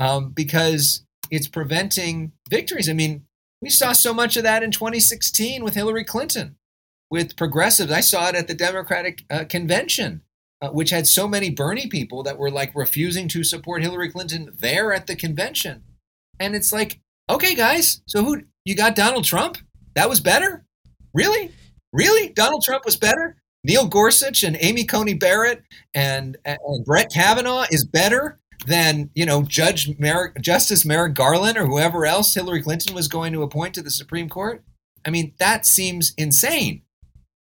[0.00, 2.88] um, because it's preventing victories.
[2.88, 3.26] I mean,
[3.62, 6.56] we saw so much of that in 2016 with Hillary Clinton,
[7.10, 7.92] with progressives.
[7.92, 10.22] I saw it at the Democratic uh, convention
[10.62, 14.52] uh, which had so many Bernie people that were like refusing to support Hillary Clinton
[14.58, 15.82] there at the convention.
[16.38, 19.58] And it's like, okay, guys, so who you got Donald Trump?
[19.94, 20.64] That was better?
[21.14, 21.50] Really?
[21.92, 22.28] Really?
[22.28, 23.36] Donald Trump was better?
[23.64, 29.42] Neil Gorsuch and Amy Coney Barrett and, and Brett Kavanaugh is better than you know
[29.42, 33.82] Judge Merrick, Justice Merrick Garland or whoever else Hillary Clinton was going to appoint to
[33.82, 34.62] the Supreme Court.
[35.04, 36.82] I mean, that seems insane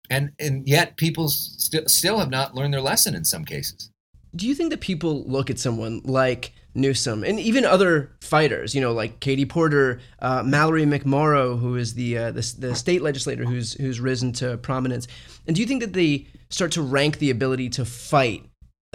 [0.09, 3.91] and and yet people st- still have not learned their lesson in some cases.
[4.35, 8.81] Do you think that people look at someone like Newsom and even other fighters, you
[8.81, 13.45] know, like Katie Porter, uh, Mallory McMorrow, who is the, uh, the, the state legislator
[13.45, 15.07] who's who's risen to prominence,
[15.47, 18.45] and do you think that they start to rank the ability to fight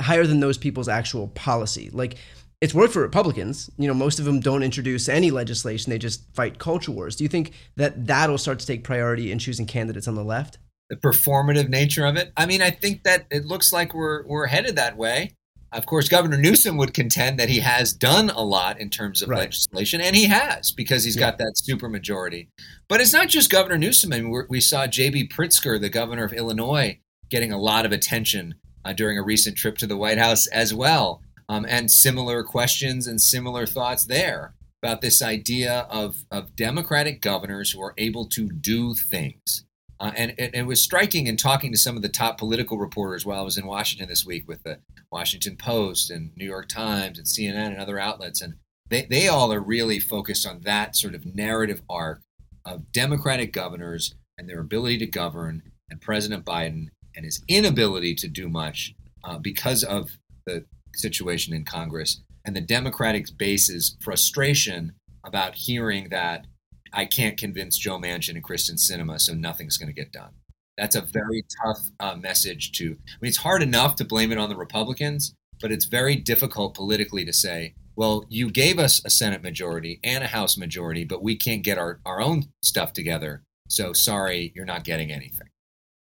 [0.01, 1.91] higher than those people's actual policy?
[1.93, 2.17] Like
[2.61, 3.71] it's worked for Republicans.
[3.77, 7.17] You know, most of them don't introduce any legislation; they just fight culture wars.
[7.17, 10.59] Do you think that that'll start to take priority in choosing candidates on the left?
[10.93, 12.33] the performative nature of it.
[12.37, 15.33] I mean, I think that it looks like we're we're headed that way.
[15.73, 19.31] Of course, Governor Newsom would contend that he has done a lot in terms of
[19.31, 19.39] Right.
[19.39, 22.49] legislation, and he has because he's got that supermajority.
[22.89, 24.13] But it's not just Governor Newsom.
[24.13, 25.29] I mean, we're, we saw J.B.
[25.29, 26.99] Pritzker, the governor of Illinois,
[27.31, 30.75] getting a lot of attention uh, during a recent trip to the White House as
[30.75, 37.21] well, um, and similar questions and similar thoughts there about this idea of, of Democratic
[37.21, 39.65] governors who are able to do things.
[40.01, 43.25] Uh, and it, it was striking in talking to some of the top political reporters
[43.25, 44.79] while I was in Washington this week with the
[45.13, 48.43] Washington Post and New York Times and CNN and other outlets.
[48.43, 48.55] And
[48.91, 52.23] they, they all are really focused on that sort of narrative arc
[52.65, 58.29] of Democratic governors and their ability to govern, and President Biden and his inability to
[58.29, 58.95] do much
[59.25, 60.11] uh, because of
[60.47, 64.93] the situation in Congress and the Democratic base's frustration
[65.25, 66.47] about hearing that
[66.93, 70.31] I can't convince Joe Manchin and Kyrsten Sinema, so nothing's going to get done.
[70.77, 72.85] That's a very tough uh, message to.
[72.85, 76.75] I mean, it's hard enough to blame it on the Republicans, but it's very difficult
[76.75, 81.23] politically to say, well, you gave us a Senate majority and a House majority, but
[81.23, 83.43] we can't get our, our own stuff together.
[83.69, 85.49] So sorry, you're not getting anything.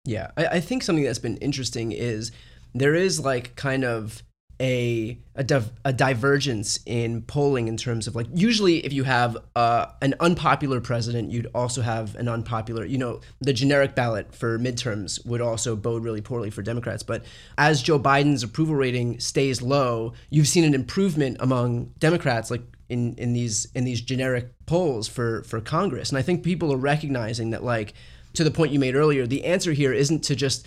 [0.08, 2.32] Yeah, I, I think something that's been interesting is
[2.74, 4.22] there is like kind of
[4.58, 9.36] a a, div- a divergence in polling in terms of like usually if you have
[9.54, 12.86] uh, an unpopular president, you'd also have an unpopular.
[12.86, 17.02] You know, the generic ballot for midterms would also bode really poorly for Democrats.
[17.02, 17.24] But
[17.58, 23.14] as Joe Biden's approval rating stays low, you've seen an improvement among Democrats, like in
[23.16, 26.08] in these in these generic polls for for Congress.
[26.08, 27.92] And I think people are recognizing that like
[28.34, 30.66] to the point you made earlier, the answer here isn't to just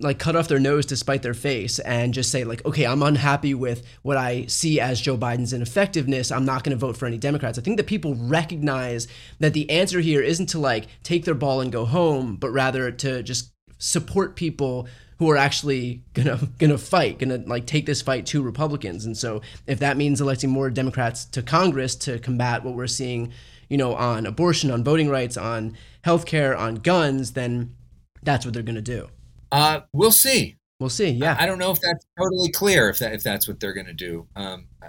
[0.00, 3.02] like cut off their nose to spite their face and just say like okay i'm
[3.02, 6.30] unhappy with what i see as joe biden's ineffectiveness.
[6.30, 7.58] I'm not going to vote for any democrats.
[7.58, 9.08] I think that people recognize
[9.40, 12.90] that the answer here isn't to like take their ball and go home but rather
[12.90, 14.88] to just support people
[15.18, 19.04] who are actually gonna gonna fight gonna like take this fight to republicans.
[19.04, 23.32] And so if that means electing more democrats to congress to combat what we're seeing
[23.68, 27.74] you know on abortion on voting rights on healthcare on guns then
[28.22, 29.08] that's what they're gonna do
[29.50, 30.56] Uh, we'll see.
[30.80, 31.08] We'll see.
[31.10, 31.36] Yeah.
[31.38, 33.86] I, I don't know if that's totally clear if that if that's what they're going
[33.86, 34.28] to do.
[34.36, 34.88] Um, uh,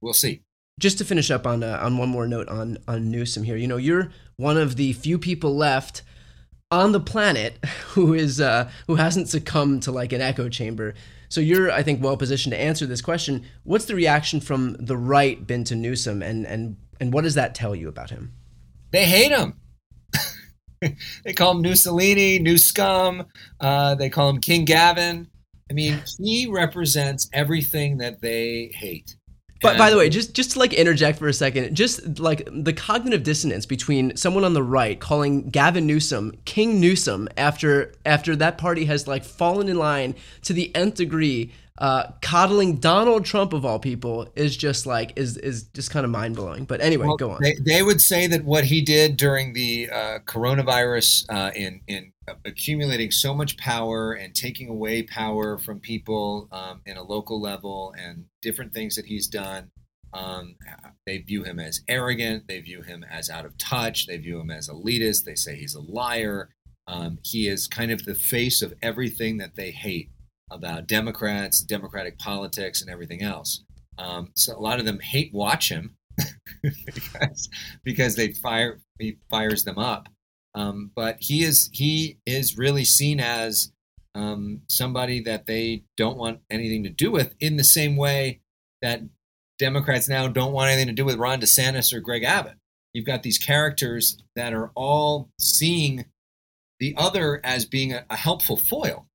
[0.00, 0.42] we'll see.
[0.78, 3.56] Just to finish up on uh, on one more note on on Newsom here.
[3.56, 6.02] You know, you're one of the few people left
[6.70, 7.62] on the planet
[7.94, 10.94] who is uh, who hasn't succumbed to like an echo chamber.
[11.28, 13.44] So you're, I think, well positioned to answer this question.
[13.62, 17.54] What's the reaction from the right been to Newsom, and and and what does that
[17.54, 18.32] tell you about him?
[18.92, 19.54] They hate him.
[21.24, 23.26] they call him Mussolini, new scum.
[23.60, 25.28] Uh, they call him King Gavin.
[25.70, 29.16] I mean, he represents everything that they hate.
[29.62, 32.72] But by the way, just just to like interject for a second, just like the
[32.72, 38.56] cognitive dissonance between someone on the right calling Gavin Newsom King Newsom after after that
[38.56, 43.64] party has like fallen in line to the nth degree, uh, coddling Donald Trump of
[43.64, 46.66] all people is just like is is just kind of mind blowing.
[46.66, 47.42] But anyway, Well, go on.
[47.42, 52.12] They, they would say that what he did during the uh, coronavirus uh, in in
[52.44, 57.94] accumulating so much power and taking away power from people um, in a local level
[57.98, 59.70] and different things that he's done.
[60.12, 60.56] Um,
[61.06, 62.46] they view him as arrogant.
[62.46, 64.06] They view him as out of touch.
[64.06, 65.24] They view him as elitist.
[65.24, 66.50] They say he's a liar.
[66.86, 70.10] Um, he is kind of the face of everything that they hate
[70.50, 73.64] about Democrats, Democratic politics, and everything else.
[73.98, 75.96] Um, so a lot of them hate watch him
[76.62, 77.48] because
[77.84, 80.08] because they fire he fires them up.
[80.54, 83.72] Um, but he is he is really seen as
[84.14, 87.34] um, somebody that they don't want anything to do with.
[87.40, 88.40] In the same way
[88.82, 89.02] that
[89.58, 92.56] Democrats now don't want anything to do with Ron DeSantis or Greg Abbott.
[92.92, 96.06] You've got these characters that are all seeing
[96.80, 99.06] the other as being a, a helpful foil.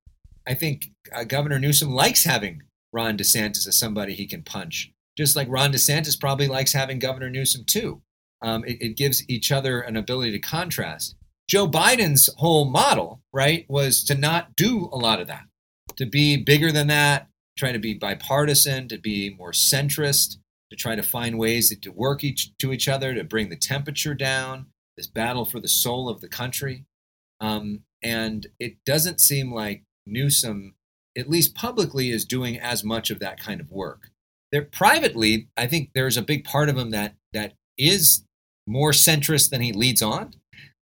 [0.46, 5.36] I think uh, Governor Newsom likes having Ron DeSantis as somebody he can punch, just
[5.36, 8.02] like Ron DeSantis probably likes having Governor Newsom too.
[8.42, 11.16] Um, it, it gives each other an ability to contrast.
[11.48, 15.44] Joe Biden's whole model, right, was to not do a lot of that,
[15.96, 20.36] to be bigger than that, try to be bipartisan, to be more centrist,
[20.70, 24.14] to try to find ways to work each to each other, to bring the temperature
[24.14, 24.66] down.
[24.96, 26.84] This battle for the soul of the country,
[27.40, 30.74] um, and it doesn't seem like Newsom,
[31.16, 34.10] at least publicly, is doing as much of that kind of work.
[34.52, 38.24] There, privately, I think there's a big part of him that that is
[38.66, 40.34] more centrist than he leads on.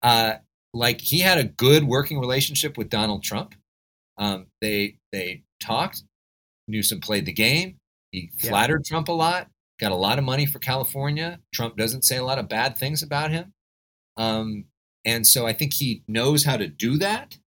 [0.02, 0.34] Uh,
[0.72, 3.54] like he had a good working relationship with Donald Trump.
[4.16, 6.02] Um, they they talked.
[6.68, 7.76] Newsom played the game.
[8.12, 8.50] He Yeah.
[8.50, 9.50] flattered Trump a lot.
[9.80, 11.40] Got a lot of money for California.
[11.54, 13.52] Trump doesn't say a lot of bad things about him.
[14.16, 14.64] Um,
[15.04, 17.38] and so I think he knows how to do that.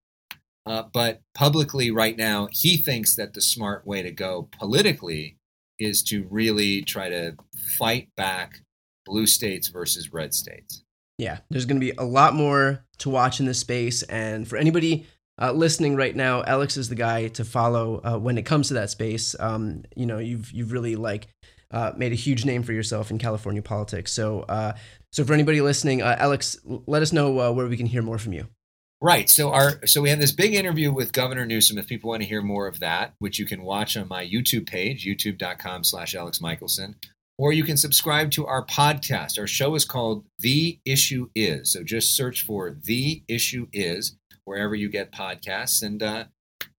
[0.71, 5.35] Uh, but publicly, right now, he thinks that the smart way to go politically
[5.79, 7.35] is to really try to
[7.77, 8.61] fight back
[9.05, 10.85] blue states versus red states.
[11.17, 14.03] Yeah, there's going to be a lot more to watch in this space.
[14.03, 15.05] And for anybody
[15.41, 18.75] uh, listening right now, Alex is the guy to follow uh, when it comes to
[18.75, 19.35] that space.
[19.41, 21.27] Um, you know, you've you've really like
[21.71, 24.13] uh, made a huge name for yourself in California politics.
[24.13, 24.77] So, uh,
[25.11, 28.17] so for anybody listening, uh, Alex, let us know uh, where we can hear more
[28.17, 28.47] from you.
[29.03, 29.29] Right.
[29.29, 31.79] So our so we had this big interview with Governor Newsom.
[31.79, 34.67] If people want to hear more of that, which you can watch on my YouTube
[34.67, 36.95] page, youtube.com slash Alex Michaelson,
[37.39, 39.39] or you can subscribe to our podcast.
[39.39, 41.71] Our show is called The Issue Is.
[41.73, 46.25] So just search for The Issue Is wherever you get podcasts and uh,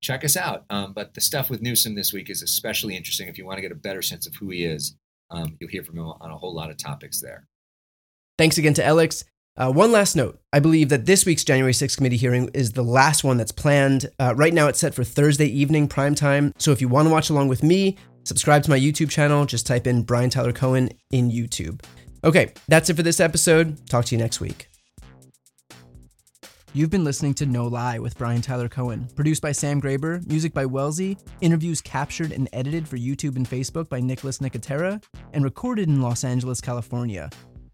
[0.01, 0.65] check us out.
[0.71, 3.27] Um, but the stuff with Newsom this week is especially interesting.
[3.27, 4.97] If you want to get a better sense of who he is,
[5.33, 7.49] um, you'll hear from him on a whole lot of topics there.
[8.39, 9.25] Thanks again to Alex.
[9.57, 10.41] Uh, one last note.
[10.53, 14.07] I believe that this week's January 6th committee hearing is the last one that's planned.
[14.19, 16.55] Uh, right now, it's set for Thursday evening prime time.
[16.57, 19.45] So if you want to watch along with me, subscribe to my YouTube channel.
[19.45, 21.83] Just type in Brian Tyler Cohen in YouTube.
[22.25, 23.87] Okay, that's it for this episode.
[23.89, 24.69] Talk to you next week.
[26.73, 30.55] You've been listening to No Lie with Brian Tyler Cohen, produced by Sam Graber, music
[30.55, 35.03] by Wellesley, interviews captured and edited for YouTube and Facebook by Nicholas Nicotera,
[35.35, 37.29] and recorded in Los Angeles, California.